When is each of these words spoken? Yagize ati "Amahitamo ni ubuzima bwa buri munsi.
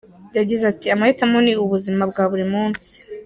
Yagize 0.37 0.63
ati 0.71 0.87
"Amahitamo 0.93 1.37
ni 1.45 1.53
ubuzima 1.63 2.01
bwa 2.11 2.23
buri 2.31 2.45
munsi. 2.53 2.91